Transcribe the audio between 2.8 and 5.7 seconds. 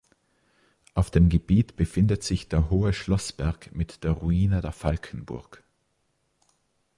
Schloßberg mit der Ruine der Falkenburg.